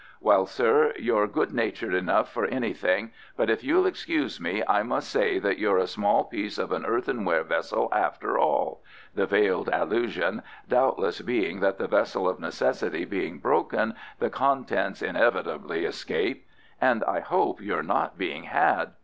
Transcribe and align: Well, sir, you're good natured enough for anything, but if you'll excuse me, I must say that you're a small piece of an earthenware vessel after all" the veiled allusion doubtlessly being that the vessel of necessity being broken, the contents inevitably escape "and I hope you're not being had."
Well, 0.19 0.47
sir, 0.47 0.93
you're 0.97 1.27
good 1.27 1.53
natured 1.53 1.93
enough 1.93 2.33
for 2.33 2.47
anything, 2.47 3.11
but 3.37 3.51
if 3.51 3.63
you'll 3.63 3.85
excuse 3.85 4.41
me, 4.41 4.63
I 4.67 4.81
must 4.81 5.11
say 5.11 5.37
that 5.37 5.59
you're 5.59 5.77
a 5.77 5.85
small 5.85 6.23
piece 6.23 6.57
of 6.57 6.71
an 6.71 6.87
earthenware 6.87 7.43
vessel 7.43 7.87
after 7.91 8.35
all" 8.35 8.81
the 9.13 9.27
veiled 9.27 9.69
allusion 9.71 10.41
doubtlessly 10.67 11.23
being 11.27 11.59
that 11.59 11.77
the 11.77 11.87
vessel 11.87 12.27
of 12.27 12.39
necessity 12.39 13.05
being 13.05 13.37
broken, 13.37 13.93
the 14.17 14.31
contents 14.31 15.03
inevitably 15.03 15.85
escape 15.85 16.47
"and 16.81 17.03
I 17.03 17.19
hope 17.19 17.61
you're 17.61 17.83
not 17.83 18.17
being 18.17 18.45
had." 18.45 18.93